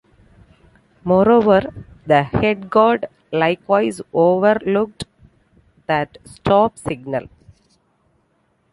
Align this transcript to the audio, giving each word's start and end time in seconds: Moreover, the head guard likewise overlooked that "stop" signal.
Moreover, 1.03 1.71
the 2.07 2.23
head 2.23 2.71
guard 2.71 3.07
likewise 3.31 4.01
overlooked 4.13 5.03
that 5.85 6.17
"stop" 6.25 6.75
signal. 6.79 7.29